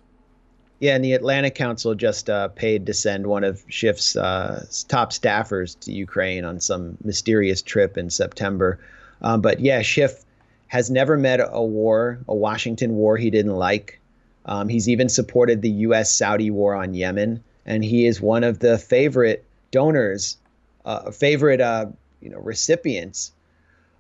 Yeah, 0.80 0.96
and 0.96 1.04
the 1.04 1.14
Atlantic 1.14 1.56
Council 1.56 1.96
just 1.96 2.30
uh, 2.30 2.50
paid 2.50 2.86
to 2.86 2.94
send 2.94 3.28
one 3.28 3.44
of 3.44 3.64
Schiff's 3.70 4.16
uh, 4.16 4.66
top 4.88 5.12
staffers 5.12 5.80
to 5.82 5.92
Ukraine 5.92 6.44
on 6.44 6.60
some 6.60 6.98
mysterious 7.04 7.62
trip 7.62 7.98
in 7.98 8.10
September. 8.10 8.80
Um, 9.22 9.42
but 9.42 9.62
yeah, 9.62 9.82
Schiff 9.82 10.26
has 10.68 10.92
never 10.92 11.18
met 11.18 11.40
a 11.42 11.64
war, 11.64 12.20
a 12.28 12.36
Washington 12.36 12.96
war 12.96 13.18
he 13.18 13.30
didn't 13.30 13.56
like. 13.56 14.00
Um, 14.46 14.68
he's 14.68 14.90
even 14.90 15.10
supported 15.10 15.62
the 15.62 15.70
U.S. 15.70 16.14
Saudi 16.14 16.52
war 16.52 16.76
on 16.76 16.94
Yemen, 16.94 17.44
and 17.66 17.84
he 17.84 18.06
is 18.06 18.22
one 18.22 18.44
of 18.44 18.60
the 18.60 18.78
favorite 18.78 19.46
donors, 19.72 20.38
uh, 20.86 21.12
favorite 21.12 21.62
uh, 21.62 21.88
you 22.22 22.30
know 22.30 22.40
recipients 22.40 23.32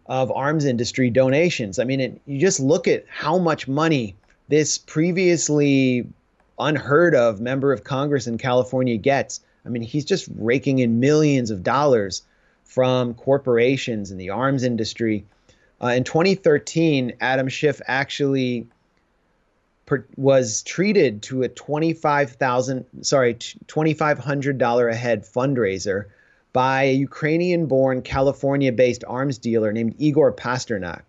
of 0.06 0.32
arms 0.32 0.66
industry 0.66 1.10
donations. 1.10 1.80
I 1.80 1.84
mean, 1.84 2.00
it, 2.00 2.22
you 2.26 2.40
just 2.40 2.60
look 2.60 2.88
at 2.88 3.06
how 3.10 3.38
much 3.38 3.68
money 3.68 4.16
this 4.48 4.78
previously 4.78 6.08
unheard 6.60 7.16
of 7.16 7.42
member 7.42 7.74
of 7.74 7.84
Congress 7.84 8.28
in 8.28 8.38
California 8.38 8.98
gets. 8.98 9.42
I 9.66 9.70
mean, 9.70 9.82
he's 9.82 10.06
just 10.06 10.30
raking 10.38 10.80
in 10.80 11.00
millions 11.00 11.50
of 11.50 11.64
dollars 11.64 12.22
from 12.64 13.16
corporations 13.16 14.12
in 14.12 14.18
the 14.18 14.30
arms 14.30 14.64
industry. 14.64 15.26
Uh, 15.82 15.88
in 15.88 16.04
2013, 16.04 17.14
Adam 17.20 17.50
Schiff 17.50 17.82
actually 17.88 18.68
per, 19.86 20.06
was 20.18 20.62
treated 20.64 21.24
to 21.24 21.44
a 21.44 21.50
25,000 21.50 22.86
sorry, 23.02 23.34
$2,500 23.34 24.92
a 24.92 24.96
head 24.96 25.26
fundraiser 25.26 26.06
by 26.56 26.84
a 26.84 26.94
Ukrainian-born 26.94 28.02
California-based 28.02 29.04
arms 29.10 29.38
dealer 29.38 29.74
named 29.74 29.94
Igor 29.98 30.32
Pasternak. 30.32 31.02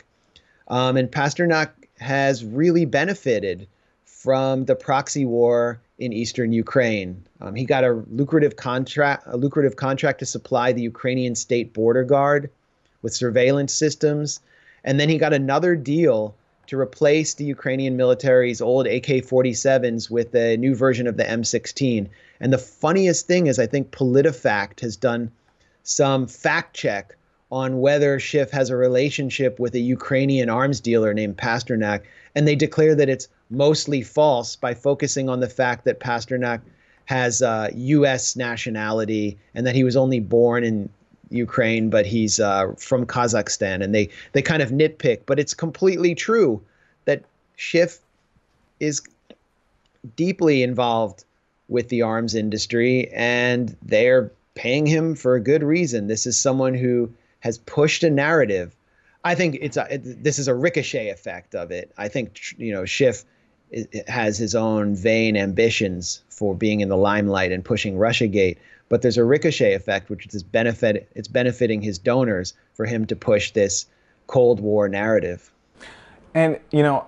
Um, 0.66 0.96
and 0.96 1.08
Pasternak 1.08 1.70
has 2.00 2.44
really 2.44 2.84
benefited 2.84 3.68
from 4.04 4.64
the 4.64 4.74
proxy 4.74 5.24
war 5.24 5.80
in 6.00 6.12
eastern 6.12 6.50
Ukraine. 6.50 7.24
Um, 7.40 7.54
he 7.54 7.64
got 7.64 7.84
a 7.84 8.02
lucrative 8.10 8.56
contract, 8.56 9.22
a 9.28 9.36
lucrative 9.36 9.76
contract 9.76 10.18
to 10.18 10.26
supply 10.26 10.72
the 10.72 10.82
Ukrainian 10.82 11.36
state 11.36 11.72
border 11.72 12.02
guard 12.02 12.50
with 13.02 13.14
surveillance 13.14 13.72
systems, 13.72 14.40
and 14.82 14.98
then 14.98 15.08
he 15.08 15.16
got 15.16 15.32
another 15.32 15.76
deal 15.76 16.34
to 16.66 16.78
replace 16.78 17.34
the 17.34 17.44
Ukrainian 17.44 17.96
military's 17.96 18.60
old 18.60 18.86
AK-47s 18.86 20.10
with 20.10 20.34
a 20.34 20.56
new 20.56 20.74
version 20.74 21.06
of 21.06 21.16
the 21.16 21.24
M16. 21.24 22.08
And 22.40 22.52
the 22.52 22.58
funniest 22.58 23.26
thing 23.26 23.46
is, 23.46 23.58
I 23.58 23.66
think 23.66 23.90
PolitiFact 23.90 24.80
has 24.80 24.96
done 24.96 25.30
some 25.82 26.26
fact 26.26 26.74
check 26.74 27.16
on 27.50 27.80
whether 27.80 28.18
Schiff 28.18 28.50
has 28.50 28.70
a 28.70 28.76
relationship 28.76 29.58
with 29.60 29.74
a 29.74 29.80
Ukrainian 29.80 30.50
arms 30.50 30.80
dealer 30.80 31.14
named 31.14 31.36
Pasternak, 31.36 32.02
and 32.34 32.46
they 32.46 32.56
declare 32.56 32.94
that 32.96 33.08
it's 33.08 33.28
mostly 33.50 34.02
false 34.02 34.56
by 34.56 34.74
focusing 34.74 35.28
on 35.28 35.40
the 35.40 35.48
fact 35.48 35.84
that 35.84 36.00
Pasternak 36.00 36.60
has 37.04 37.40
uh, 37.40 37.70
U.S. 37.72 38.34
nationality 38.34 39.38
and 39.54 39.64
that 39.66 39.76
he 39.76 39.84
was 39.84 39.96
only 39.96 40.18
born 40.18 40.64
in 40.64 40.88
Ukraine, 41.30 41.90
but 41.90 42.06
he's 42.06 42.40
uh, 42.40 42.72
from 42.78 43.06
Kazakhstan. 43.06 43.82
And 43.82 43.94
they 43.94 44.08
they 44.32 44.42
kind 44.42 44.62
of 44.62 44.70
nitpick, 44.70 45.22
but 45.26 45.38
it's 45.38 45.54
completely 45.54 46.14
true 46.14 46.62
that 47.04 47.24
Schiff 47.56 47.98
is 48.80 49.02
deeply 50.14 50.62
involved 50.62 51.24
with 51.68 51.88
the 51.88 52.02
arms 52.02 52.34
industry, 52.34 53.08
and 53.12 53.76
they're 53.82 54.30
paying 54.54 54.86
him 54.86 55.14
for 55.14 55.34
a 55.34 55.40
good 55.40 55.62
reason. 55.62 56.06
This 56.06 56.26
is 56.26 56.36
someone 56.36 56.74
who 56.74 57.12
has 57.40 57.58
pushed 57.58 58.02
a 58.02 58.10
narrative. 58.10 58.74
I 59.24 59.34
think 59.34 59.58
it's 59.60 59.76
a, 59.76 59.94
it, 59.94 60.22
this 60.22 60.38
is 60.38 60.48
a 60.48 60.54
ricochet 60.54 61.08
effect 61.08 61.54
of 61.54 61.70
it. 61.70 61.92
I 61.98 62.08
think 62.08 62.40
you 62.58 62.72
know 62.72 62.84
Schiff 62.84 63.24
has 64.06 64.38
his 64.38 64.54
own 64.54 64.94
vain 64.94 65.36
ambitions 65.36 66.22
for 66.28 66.54
being 66.54 66.80
in 66.80 66.88
the 66.88 66.96
limelight 66.96 67.52
and 67.52 67.64
pushing 67.64 67.96
RussiaGate. 67.96 68.58
But 68.88 69.02
there's 69.02 69.18
a 69.18 69.24
ricochet 69.24 69.74
effect, 69.74 70.10
which 70.10 70.26
is 70.34 70.42
benefit 70.42 71.08
it's 71.14 71.28
benefiting 71.28 71.82
his 71.82 71.98
donors 71.98 72.54
for 72.74 72.86
him 72.86 73.06
to 73.06 73.16
push 73.16 73.50
this 73.52 73.86
Cold 74.26 74.60
War 74.60 74.88
narrative. 74.88 75.52
And 76.34 76.58
you 76.70 76.82
know, 76.82 77.06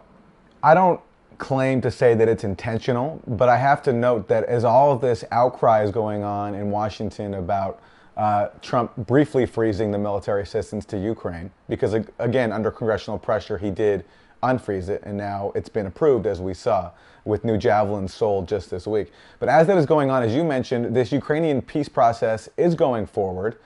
I 0.63 0.75
don't 0.75 1.01
claim 1.39 1.81
to 1.83 1.91
say 1.91 2.15
that 2.15 2.29
it's 2.29 2.45
intentional, 2.45 3.23
but 3.27 3.49
I 3.49 3.57
have 3.57 3.83
to 3.85 3.93
note 3.93 4.27
that 4.29 4.45
as 4.45 4.65
all 4.65 4.93
of 4.93 5.01
this 5.01 5.25
outcry 5.31 5.85
is 5.85 5.91
going 5.91 6.25
on 6.25 6.55
in 6.55 6.71
Washington 6.71 7.35
about 7.35 7.81
uh, 8.17 8.49
Trump 8.61 8.95
briefly 8.97 9.47
freezing 9.47 9.93
the 9.93 9.99
military 9.99 10.43
assistance 10.43 10.85
to 10.87 10.99
Ukraine, 10.99 11.51
because 11.69 11.95
again, 12.19 12.51
under 12.51 12.71
congressional 12.73 13.19
pressure, 13.19 13.57
he 13.57 13.71
did 13.71 14.05
unfreeze 14.43 14.89
it, 14.89 15.03
and 15.05 15.17
now 15.17 15.53
it's 15.55 15.69
been 15.69 15.87
approved, 15.87 16.27
as 16.27 16.41
we 16.41 16.55
saw, 16.55 16.91
with 17.25 17.45
new 17.45 17.59
javelins 17.59 18.15
sold 18.15 18.49
just 18.49 18.71
this 18.71 18.87
week. 18.87 19.13
But 19.39 19.49
as 19.49 19.67
that 19.67 19.77
is 19.77 19.87
going 19.87 20.11
on, 20.11 20.23
as 20.23 20.35
you 20.35 20.45
mentioned, 20.45 20.95
this 20.95 21.13
Ukrainian 21.13 21.61
peace 21.63 21.89
process 21.89 22.49
is 22.57 22.75
going 22.75 23.07
forward. 23.07 23.59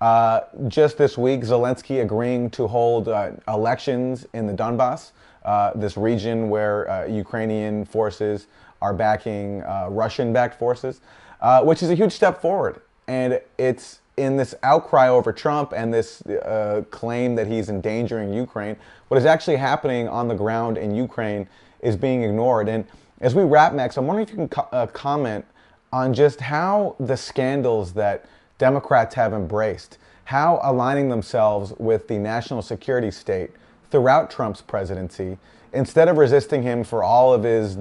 Uh, 0.00 0.40
just 0.68 0.96
this 0.96 1.18
week, 1.18 1.40
Zelensky 1.40 2.02
agreeing 2.02 2.50
to 2.50 2.68
hold 2.68 3.08
uh, 3.08 3.32
elections 3.48 4.26
in 4.32 4.46
the 4.46 4.52
Donbass, 4.52 5.10
uh, 5.44 5.72
this 5.74 5.96
region 5.96 6.50
where 6.50 6.88
uh, 6.88 7.06
Ukrainian 7.06 7.84
forces 7.84 8.46
are 8.80 8.94
backing 8.94 9.62
uh, 9.64 9.88
Russian 9.90 10.32
backed 10.32 10.58
forces, 10.58 11.00
uh, 11.40 11.62
which 11.62 11.82
is 11.82 11.90
a 11.90 11.94
huge 11.94 12.12
step 12.12 12.40
forward. 12.40 12.80
And 13.08 13.40
it's 13.56 14.00
in 14.18 14.36
this 14.36 14.54
outcry 14.62 15.08
over 15.08 15.32
Trump 15.32 15.72
and 15.74 15.92
this 15.92 16.20
uh, 16.26 16.82
claim 16.90 17.34
that 17.36 17.46
he's 17.46 17.68
endangering 17.70 18.32
Ukraine, 18.34 18.76
what 19.08 19.16
is 19.16 19.24
actually 19.24 19.56
happening 19.56 20.08
on 20.08 20.28
the 20.28 20.34
ground 20.34 20.76
in 20.76 20.94
Ukraine 20.94 21.48
is 21.80 21.96
being 21.96 22.22
ignored. 22.22 22.68
And 22.68 22.84
as 23.20 23.34
we 23.34 23.44
wrap, 23.44 23.72
Max, 23.72 23.96
I'm 23.96 24.06
wondering 24.06 24.26
if 24.26 24.30
you 24.32 24.36
can 24.36 24.48
co- 24.48 24.68
uh, 24.72 24.86
comment 24.88 25.44
on 25.92 26.12
just 26.12 26.40
how 26.40 26.94
the 27.00 27.16
scandals 27.16 27.94
that 27.94 28.26
Democrats 28.58 29.14
have 29.14 29.32
embraced, 29.32 29.98
how 30.24 30.60
aligning 30.62 31.08
themselves 31.08 31.72
with 31.78 32.08
the 32.08 32.18
national 32.18 32.60
security 32.60 33.10
state 33.10 33.50
throughout 33.90 34.30
Trump's 34.30 34.60
presidency, 34.60 35.38
instead 35.72 36.08
of 36.08 36.18
resisting 36.18 36.62
him 36.62 36.84
for 36.84 37.02
all 37.02 37.32
of 37.32 37.42
his 37.42 37.78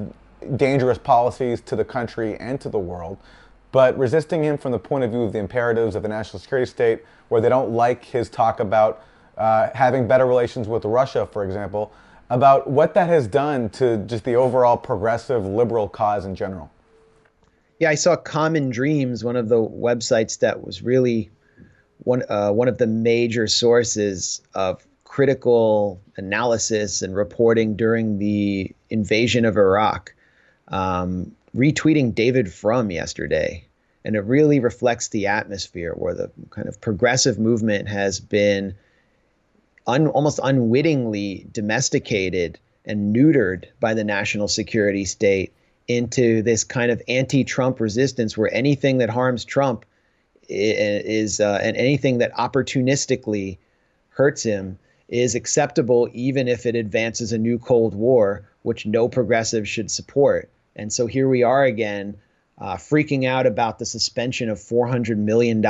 dangerous 0.56 0.98
policies 0.98 1.60
to 1.62 1.76
the 1.76 1.84
country 1.84 2.38
and 2.38 2.62
to 2.62 2.70
the 2.70 2.80
world, 2.80 3.18
but 3.72 3.98
resisting 3.98 4.44
him 4.44 4.58
from 4.58 4.72
the 4.72 4.80
point 4.80 5.04
of 5.04 5.12
view 5.12 5.22
of 5.24 5.34
the 5.34 5.40
imperatives 5.40 5.96
of 5.96 6.04
the 6.04 6.10
national 6.10 6.40
security 6.40 6.70
state, 6.70 7.04
where 7.30 7.42
they 7.42 7.50
don't 7.50 7.72
like 7.72 8.04
his 8.04 8.30
talk 8.30 8.60
about 8.60 9.04
uh, 9.38 9.70
having 9.74 10.08
better 10.08 10.26
relations 10.26 10.68
with 10.68 10.86
Russia, 10.86 11.28
for 11.32 11.44
example, 11.44 11.92
about 12.30 12.70
what 12.70 12.94
that 12.94 13.08
has 13.08 13.28
done 13.28 13.70
to 13.70 13.98
just 14.00 14.24
the 14.24 14.36
overall 14.36 14.78
progressive 14.78 15.46
liberal 15.46 15.88
cause 15.88 16.26
in 16.26 16.36
general. 16.36 16.72
Yeah, 17.80 17.90
I 17.90 17.96
saw 17.96 18.16
Common 18.16 18.70
Dreams, 18.70 19.24
one 19.24 19.36
of 19.36 19.50
the 19.50 19.58
websites 19.58 20.40
that 20.40 20.66
was 20.66 20.82
really 20.82 21.30
one 22.00 22.24
uh, 22.30 22.52
one 22.52 22.68
of 22.68 22.78
the 22.78 22.88
major 22.88 23.48
sources 23.48 24.42
of 24.56 24.86
critical 25.04 26.02
analysis 26.18 27.02
and 27.02 27.16
reporting 27.16 27.76
during 27.76 28.18
the 28.18 28.72
invasion 28.90 29.46
of 29.46 29.58
Iraq. 29.58 30.14
Um, 30.70 31.36
retweeting 31.56 32.14
David 32.14 32.52
Frum 32.52 32.92
yesterday, 32.92 33.66
and 34.04 34.16
it 34.16 34.22
really 34.22 34.60
reflects 34.60 35.10
the 35.10 35.28
atmosphere 35.28 35.94
where 35.94 36.14
the 36.14 36.32
kind 36.50 36.68
of 36.68 36.80
progressive 36.80 37.40
movement 37.40 37.88
has 37.90 38.20
been 38.20 38.76
un, 39.86 40.08
almost 40.08 40.40
unwittingly 40.44 41.48
domesticated 41.52 42.60
and 42.86 43.16
neutered 43.16 43.66
by 43.80 43.94
the 43.94 44.04
national 44.04 44.48
security 44.48 45.06
state 45.06 45.54
into 45.88 46.42
this 46.42 46.64
kind 46.64 46.92
of 46.92 47.02
anti-Trump 47.08 47.80
resistance, 47.80 48.38
where 48.38 48.54
anything 48.54 48.98
that 48.98 49.10
harms 49.10 49.46
Trump 49.46 49.86
is 50.50 51.40
uh, 51.40 51.60
and 51.62 51.76
anything 51.78 52.20
that 52.20 52.34
opportunistically 52.34 53.58
hurts 54.10 54.44
him 54.44 54.80
is 55.08 55.36
acceptable, 55.36 56.10
even 56.14 56.48
if 56.48 56.66
it 56.66 56.76
advances 56.76 57.32
a 57.32 57.38
new 57.38 57.58
Cold 57.58 57.96
War, 57.96 58.50
which 58.64 58.86
no 58.86 59.08
progressive 59.08 59.68
should 59.68 59.90
support. 59.90 60.50
And 60.78 60.94
so 60.94 61.08
here 61.08 61.28
we 61.28 61.44
are 61.44 61.64
again, 61.64 62.18
uh, 62.60 62.76
freaking 62.76 63.28
out 63.28 63.46
about 63.46 63.80
the 63.80 63.86
suspension 63.86 64.50
of 64.50 64.58
$400 64.58 65.18
million 65.18 65.64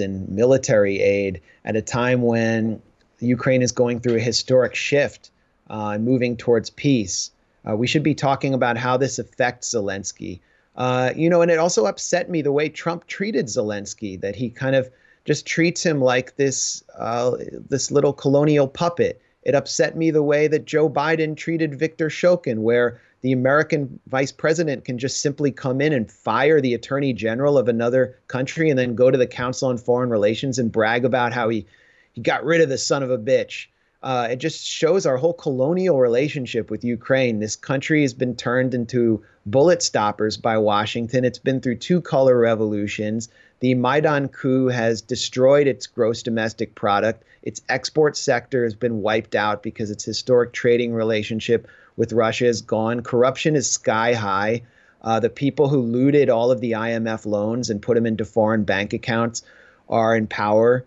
in 0.00 0.34
military 0.34 1.00
aid 1.00 1.40
at 1.64 1.76
a 1.76 1.82
time 1.82 2.22
when 2.22 2.82
Ukraine 3.20 3.62
is 3.62 3.72
going 3.72 4.00
through 4.00 4.16
a 4.16 4.20
historic 4.20 4.74
shift 4.74 5.30
uh, 5.70 5.98
moving 5.98 6.36
towards 6.36 6.70
peace. 6.70 7.30
Uh, 7.68 7.76
we 7.76 7.86
should 7.86 8.02
be 8.02 8.14
talking 8.14 8.52
about 8.52 8.76
how 8.76 8.96
this 8.96 9.18
affects 9.18 9.74
Zelensky. 9.74 10.40
Uh, 10.76 11.12
you 11.16 11.30
know, 11.30 11.40
and 11.40 11.50
it 11.50 11.58
also 11.58 11.86
upset 11.86 12.28
me 12.28 12.42
the 12.42 12.52
way 12.52 12.68
Trump 12.68 13.06
treated 13.06 13.46
Zelensky, 13.46 14.20
that 14.20 14.36
he 14.36 14.50
kind 14.50 14.74
of 14.76 14.90
just 15.24 15.46
treats 15.46 15.82
him 15.82 16.00
like 16.00 16.36
this 16.36 16.82
uh, 16.98 17.36
this 17.68 17.90
little 17.90 18.12
colonial 18.12 18.68
puppet. 18.68 19.20
It 19.44 19.54
upset 19.54 19.96
me 19.96 20.10
the 20.10 20.22
way 20.22 20.48
that 20.48 20.64
Joe 20.64 20.90
Biden 20.90 21.36
treated 21.36 21.78
Victor 21.78 22.08
Shokin, 22.08 22.58
where 22.58 23.00
the 23.24 23.32
American 23.32 23.98
vice 24.06 24.32
president 24.32 24.84
can 24.84 24.98
just 24.98 25.22
simply 25.22 25.50
come 25.50 25.80
in 25.80 25.94
and 25.94 26.12
fire 26.12 26.60
the 26.60 26.74
attorney 26.74 27.14
general 27.14 27.56
of 27.56 27.68
another 27.68 28.18
country 28.28 28.68
and 28.68 28.78
then 28.78 28.94
go 28.94 29.10
to 29.10 29.16
the 29.16 29.26
Council 29.26 29.70
on 29.70 29.78
Foreign 29.78 30.10
Relations 30.10 30.58
and 30.58 30.70
brag 30.70 31.06
about 31.06 31.32
how 31.32 31.48
he, 31.48 31.66
he 32.12 32.20
got 32.20 32.44
rid 32.44 32.60
of 32.60 32.68
the 32.68 32.76
son 32.76 33.02
of 33.02 33.10
a 33.10 33.16
bitch. 33.16 33.68
Uh, 34.02 34.28
it 34.32 34.36
just 34.36 34.66
shows 34.66 35.06
our 35.06 35.16
whole 35.16 35.32
colonial 35.32 35.98
relationship 35.98 36.70
with 36.70 36.84
Ukraine. 36.84 37.40
This 37.40 37.56
country 37.56 38.02
has 38.02 38.12
been 38.12 38.36
turned 38.36 38.74
into 38.74 39.24
bullet 39.46 39.82
stoppers 39.82 40.36
by 40.36 40.58
Washington. 40.58 41.24
It's 41.24 41.38
been 41.38 41.62
through 41.62 41.76
two 41.76 42.02
color 42.02 42.38
revolutions. 42.38 43.30
The 43.60 43.74
Maidan 43.74 44.28
coup 44.28 44.66
has 44.66 45.00
destroyed 45.00 45.66
its 45.66 45.86
gross 45.86 46.22
domestic 46.22 46.74
product. 46.74 47.24
Its 47.42 47.62
export 47.70 48.18
sector 48.18 48.64
has 48.64 48.74
been 48.74 49.00
wiped 49.00 49.34
out 49.34 49.62
because 49.62 49.90
its 49.90 50.04
historic 50.04 50.52
trading 50.52 50.92
relationship 50.92 51.66
with 51.96 52.12
Russia 52.12 52.46
is 52.46 52.62
gone. 52.62 53.02
Corruption 53.02 53.56
is 53.56 53.70
sky 53.70 54.14
high. 54.14 54.62
Uh, 55.02 55.20
the 55.20 55.30
people 55.30 55.68
who 55.68 55.80
looted 55.80 56.30
all 56.30 56.50
of 56.50 56.60
the 56.60 56.72
IMF 56.72 57.26
loans 57.26 57.70
and 57.70 57.82
put 57.82 57.94
them 57.94 58.06
into 58.06 58.24
foreign 58.24 58.64
bank 58.64 58.92
accounts 58.92 59.42
are 59.88 60.16
in 60.16 60.26
power. 60.26 60.84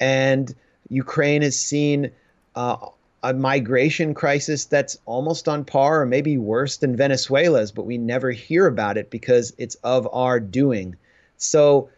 And 0.00 0.52
Ukraine 0.88 1.42
has 1.42 1.56
seen 1.56 2.10
uh, 2.56 2.76
a 3.22 3.32
migration 3.32 4.14
crisis 4.14 4.64
that's 4.64 4.98
almost 5.06 5.48
on 5.48 5.64
par 5.64 6.02
or 6.02 6.06
maybe 6.06 6.36
worse 6.36 6.78
than 6.78 6.96
Venezuela's, 6.96 7.70
but 7.70 7.84
we 7.84 7.98
never 7.98 8.30
hear 8.30 8.66
about 8.66 8.96
it 8.96 9.10
because 9.10 9.52
it's 9.56 9.76
of 9.76 10.08
our 10.12 10.40
doing. 10.40 10.96
So 11.36 11.90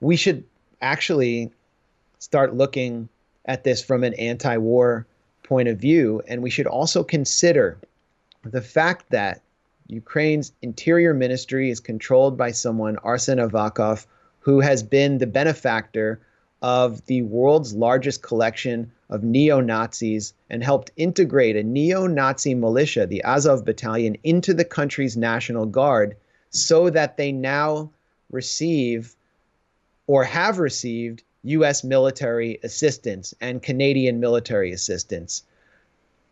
we 0.00 0.16
should 0.16 0.44
actually 0.82 1.50
start 2.18 2.54
looking 2.54 3.08
at 3.46 3.64
this 3.64 3.82
from 3.82 4.04
an 4.04 4.14
anti 4.14 4.56
war 4.58 5.06
point 5.44 5.68
of 5.68 5.78
view. 5.78 6.20
And 6.28 6.42
we 6.42 6.50
should 6.50 6.66
also 6.66 7.04
consider 7.04 7.78
the 8.52 8.62
fact 8.62 9.10
that 9.10 9.42
Ukraine's 9.88 10.52
interior 10.62 11.14
ministry 11.14 11.70
is 11.70 11.80
controlled 11.80 12.36
by 12.36 12.50
someone, 12.50 12.96
Arsen 12.96 13.38
Avakov, 13.38 14.06
who 14.40 14.60
has 14.60 14.82
been 14.82 15.18
the 15.18 15.26
benefactor 15.26 16.20
of 16.62 17.04
the 17.06 17.22
world's 17.22 17.74
largest 17.74 18.22
collection 18.22 18.90
of 19.10 19.22
neo 19.22 19.60
Nazis 19.60 20.32
and 20.50 20.64
helped 20.64 20.90
integrate 20.96 21.56
a 21.56 21.62
neo 21.62 22.06
Nazi 22.06 22.54
militia, 22.54 23.06
the 23.06 23.22
Azov 23.22 23.64
Battalion, 23.64 24.16
into 24.24 24.54
the 24.54 24.64
country's 24.64 25.16
National 25.16 25.66
Guard 25.66 26.16
so 26.50 26.90
that 26.90 27.16
they 27.16 27.32
now 27.32 27.90
receive 28.30 29.14
or 30.06 30.24
have 30.24 30.58
received 30.58 31.22
U.S. 31.44 31.84
military 31.84 32.58
assistance 32.64 33.34
and 33.40 33.62
Canadian 33.62 34.18
military 34.18 34.72
assistance. 34.72 35.44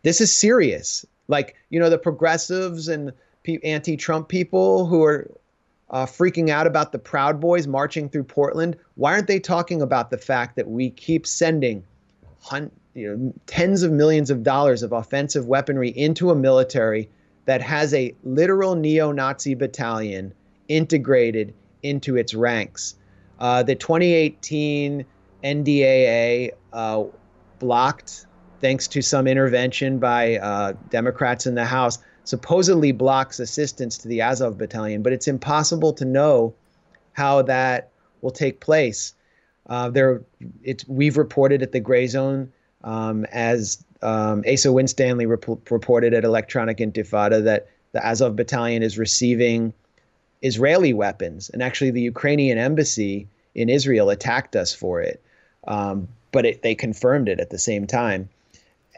This 0.03 0.19
is 0.19 0.33
serious. 0.33 1.05
Like, 1.27 1.55
you 1.69 1.79
know, 1.79 1.89
the 1.89 1.97
progressives 1.97 2.87
and 2.87 3.11
anti 3.63 3.97
Trump 3.97 4.27
people 4.27 4.85
who 4.85 5.03
are 5.03 5.29
uh, 5.89 6.05
freaking 6.05 6.49
out 6.49 6.67
about 6.67 6.91
the 6.91 6.99
Proud 6.99 7.39
Boys 7.39 7.67
marching 7.67 8.09
through 8.09 8.23
Portland, 8.23 8.75
why 8.95 9.13
aren't 9.13 9.27
they 9.27 9.39
talking 9.39 9.81
about 9.81 10.09
the 10.09 10.17
fact 10.17 10.55
that 10.55 10.67
we 10.67 10.89
keep 10.89 11.27
sending 11.27 11.83
hun- 12.41 12.71
you 12.93 13.15
know, 13.15 13.33
tens 13.45 13.83
of 13.83 13.91
millions 13.91 14.29
of 14.29 14.43
dollars 14.43 14.81
of 14.81 14.91
offensive 14.91 15.45
weaponry 15.45 15.89
into 15.89 16.31
a 16.31 16.35
military 16.35 17.09
that 17.45 17.61
has 17.61 17.93
a 17.93 18.15
literal 18.23 18.75
neo 18.75 19.11
Nazi 19.11 19.53
battalion 19.53 20.33
integrated 20.67 21.53
into 21.83 22.17
its 22.17 22.33
ranks? 22.33 22.95
Uh, 23.39 23.61
the 23.63 23.75
2018 23.75 25.05
NDAA 25.43 26.51
uh, 26.73 27.03
blocked, 27.59 28.25
thanks 28.65 28.87
to 28.87 28.99
some 28.99 29.27
intervention 29.27 29.99
by 29.99 30.37
uh, 30.37 30.73
Democrats 30.89 31.45
in 31.45 31.53
the 31.53 31.65
House, 31.65 31.99
supposedly 32.23 32.91
blocks 32.91 33.39
assistance 33.39 33.95
to 33.99 34.07
the 34.07 34.21
Azov 34.21 34.57
battalion, 34.57 35.03
but 35.03 35.13
it's 35.13 35.27
impossible 35.27 35.93
to 35.93 36.03
know 36.03 36.51
how 37.13 37.43
that 37.43 37.91
will 38.21 38.31
take 38.31 38.61
place. 38.61 39.13
Uh, 39.69 39.91
there, 39.91 40.23
it's 40.63 40.83
we've 40.87 41.15
reported 41.15 41.61
at 41.61 41.73
the 41.73 41.79
Gray 41.79 42.07
Zone 42.07 42.51
um, 42.83 43.25
as 43.25 43.85
um, 44.01 44.43
Asa 44.51 44.71
Winstanley 44.71 45.27
rep- 45.27 45.69
reported 45.69 46.15
at 46.15 46.23
Electronic 46.23 46.79
Intifada 46.79 47.43
that 47.43 47.67
the 47.91 48.03
Azov 48.03 48.35
battalion 48.35 48.81
is 48.81 48.97
receiving 48.97 49.73
Israeli 50.41 50.91
weapons, 50.91 51.51
and 51.51 51.61
actually 51.61 51.91
the 51.91 52.01
Ukrainian 52.01 52.57
embassy 52.57 53.27
in 53.53 53.69
Israel 53.69 54.09
attacked 54.09 54.55
us 54.55 54.73
for 54.73 55.01
it, 55.01 55.21
um, 55.67 56.07
but 56.31 56.47
it, 56.47 56.63
they 56.63 56.73
confirmed 56.73 57.29
it 57.29 57.39
at 57.39 57.51
the 57.51 57.59
same 57.59 57.85
time 57.85 58.27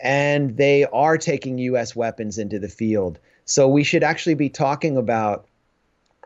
and 0.01 0.57
they 0.57 0.85
are 0.85 1.17
taking 1.17 1.57
U.S. 1.57 1.95
weapons 1.95 2.37
into 2.37 2.59
the 2.59 2.69
field. 2.69 3.19
So 3.45 3.67
we 3.67 3.83
should 3.83 4.03
actually 4.03 4.35
be 4.35 4.49
talking 4.49 4.97
about 4.97 5.47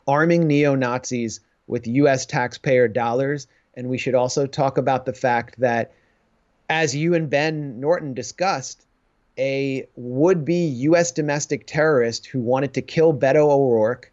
arming 0.08 0.48
neo 0.48 0.76
Nazis 0.76 1.40
with 1.68 1.88
U.S. 1.88 2.26
taxpayer 2.26 2.88
dollars. 2.88 3.48
And 3.76 3.90
we 3.90 3.98
should 3.98 4.16
also 4.16 4.46
talk 4.46 4.78
about 4.78 5.06
the 5.06 5.14
fact 5.14 5.60
that, 5.60 5.94
as 6.70 6.96
you 6.96 7.14
and 7.14 7.30
Ben 7.30 7.80
Norton 7.80 8.14
discussed, 8.14 8.86
a 9.38 9.88
would 9.96 10.44
be 10.44 10.66
U.S. 10.66 11.12
domestic 11.12 11.66
terrorist 11.66 12.26
who 12.26 12.42
wanted 12.42 12.74
to 12.74 12.82
kill 12.82 13.14
Beto 13.14 13.50
O'Rourke 13.50 14.12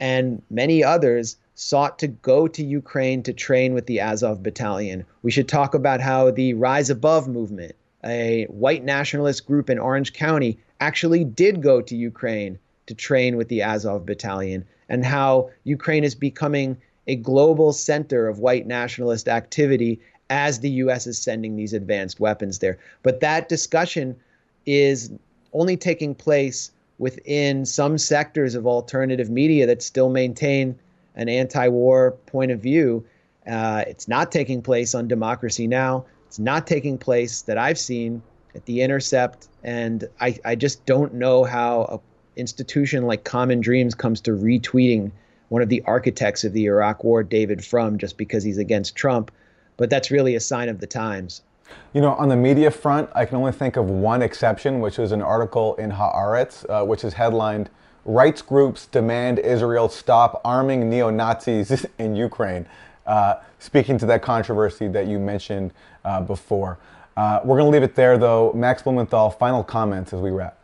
and 0.00 0.42
many 0.48 0.82
others 0.82 1.36
sought 1.54 1.98
to 1.98 2.06
go 2.06 2.46
to 2.48 2.64
Ukraine 2.64 3.22
to 3.24 3.32
train 3.32 3.74
with 3.74 3.86
the 3.86 4.00
Azov 4.00 4.42
battalion. 4.42 5.04
We 5.22 5.30
should 5.30 5.48
talk 5.48 5.74
about 5.74 6.00
how 6.00 6.30
the 6.30 6.54
Rise 6.54 6.88
Above 6.88 7.28
movement 7.28 7.74
a 8.04 8.46
white 8.48 8.84
nationalist 8.84 9.46
group 9.46 9.70
in 9.70 9.78
Orange 9.78 10.12
County 10.12 10.58
actually 10.80 11.24
did 11.24 11.62
go 11.62 11.80
to 11.80 11.96
Ukraine 11.96 12.58
to 12.86 12.94
train 12.94 13.36
with 13.36 13.48
the 13.48 13.62
Azov 13.62 14.06
battalion, 14.06 14.64
and 14.88 15.04
how 15.04 15.50
Ukraine 15.64 16.04
is 16.04 16.14
becoming 16.14 16.76
a 17.06 17.16
global 17.16 17.72
center 17.72 18.28
of 18.28 18.38
white 18.38 18.66
nationalist 18.66 19.28
activity 19.28 20.00
as 20.30 20.60
the 20.60 20.70
U.S. 20.70 21.06
is 21.06 21.18
sending 21.18 21.56
these 21.56 21.72
advanced 21.72 22.20
weapons 22.20 22.58
there. 22.58 22.78
But 23.02 23.20
that 23.20 23.48
discussion 23.48 24.16
is 24.66 25.10
only 25.52 25.76
taking 25.76 26.14
place 26.14 26.70
within 26.98 27.64
some 27.64 27.96
sectors 27.96 28.54
of 28.54 28.66
alternative 28.66 29.30
media 29.30 29.66
that 29.66 29.82
still 29.82 30.10
maintain 30.10 30.78
an 31.14 31.28
anti 31.28 31.68
war 31.68 32.12
point 32.26 32.50
of 32.50 32.60
view. 32.60 33.04
Uh, 33.46 33.84
it's 33.86 34.08
not 34.08 34.30
taking 34.30 34.60
place 34.62 34.94
on 34.94 35.08
Democracy 35.08 35.66
Now! 35.66 36.04
It's 36.28 36.38
not 36.38 36.66
taking 36.66 36.98
place 36.98 37.42
that 37.42 37.56
I've 37.56 37.78
seen 37.78 38.22
at 38.54 38.66
the 38.66 38.82
Intercept, 38.82 39.48
and 39.64 40.06
I, 40.20 40.38
I 40.44 40.56
just 40.56 40.84
don't 40.84 41.14
know 41.14 41.42
how 41.44 41.86
an 41.90 42.00
institution 42.36 43.06
like 43.06 43.24
Common 43.24 43.60
Dreams 43.60 43.94
comes 43.94 44.20
to 44.22 44.32
retweeting 44.32 45.10
one 45.48 45.62
of 45.62 45.70
the 45.70 45.82
architects 45.86 46.44
of 46.44 46.52
the 46.52 46.66
Iraq 46.66 47.02
War, 47.02 47.22
David 47.22 47.64
Frum, 47.64 47.96
just 47.96 48.18
because 48.18 48.44
he's 48.44 48.58
against 48.58 48.94
Trump. 48.94 49.30
But 49.78 49.88
that's 49.88 50.10
really 50.10 50.34
a 50.34 50.40
sign 50.40 50.68
of 50.68 50.80
the 50.80 50.86
times. 50.86 51.40
You 51.94 52.02
know, 52.02 52.12
on 52.12 52.28
the 52.28 52.36
media 52.36 52.70
front, 52.70 53.08
I 53.14 53.24
can 53.24 53.36
only 53.36 53.52
think 53.52 53.76
of 53.76 53.88
one 53.88 54.20
exception, 54.20 54.80
which 54.80 54.98
was 54.98 55.12
an 55.12 55.22
article 55.22 55.76
in 55.76 55.92
Haaretz, 55.92 56.68
uh, 56.68 56.84
which 56.84 57.04
is 57.04 57.14
headlined 57.14 57.70
"Rights 58.04 58.42
Groups 58.42 58.86
Demand 58.86 59.38
Israel 59.38 59.88
Stop 59.88 60.42
Arming 60.44 60.90
Neo 60.90 61.08
Nazis 61.08 61.86
in 61.98 62.16
Ukraine." 62.16 62.66
Uh, 63.08 63.40
speaking 63.58 63.96
to 63.96 64.06
that 64.06 64.20
controversy 64.20 64.86
that 64.86 65.06
you 65.06 65.18
mentioned 65.18 65.72
uh, 66.04 66.20
before. 66.20 66.78
Uh, 67.16 67.40
we're 67.42 67.56
going 67.56 67.66
to 67.66 67.72
leave 67.72 67.82
it 67.82 67.94
there, 67.96 68.18
though. 68.18 68.52
Max 68.54 68.82
Blumenthal, 68.82 69.30
final 69.30 69.64
comments 69.64 70.12
as 70.12 70.20
we 70.20 70.30
wrap. 70.30 70.58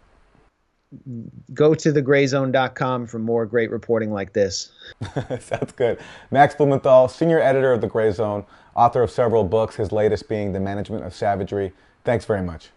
Go 1.53 1.75
to 1.75 1.93
thegrayzone.com 1.93 3.07
for 3.07 3.19
more 3.19 3.47
great 3.47 3.71
reporting 3.71 4.13
like 4.13 4.35
this. 4.35 4.71
Sounds 5.41 5.73
good. 5.73 5.99
Max 6.31 6.55
Blumenthal, 6.55 7.09
senior 7.09 7.41
editor 7.41 7.73
of 7.73 7.81
The 7.81 7.89
Gray 7.89 8.13
Zone, 8.13 8.45
author 8.77 9.03
of 9.03 9.11
several 9.11 9.43
books, 9.43 9.77
his 9.77 9.91
latest 9.91 10.29
being 10.29 10.53
The 10.53 10.61
Management 10.61 11.05
of 11.05 11.15
Savagery. 11.15 11.73
Thanks 12.05 12.25
very 12.27 12.43
much. 12.43 12.69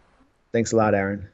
Thanks 0.53 0.71
a 0.71 0.77
lot, 0.77 0.95
Aaron. 0.95 1.27